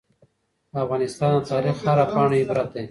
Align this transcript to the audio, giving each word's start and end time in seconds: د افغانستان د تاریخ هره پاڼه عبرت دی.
د 0.71 0.73
افغانستان 0.85 1.31
د 1.35 1.41
تاریخ 1.51 1.77
هره 1.87 2.05
پاڼه 2.13 2.37
عبرت 2.43 2.67
دی. 2.73 2.79